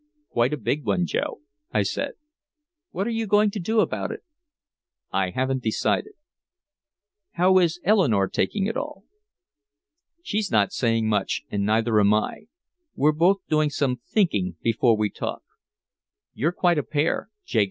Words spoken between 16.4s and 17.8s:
a quiet pair," J.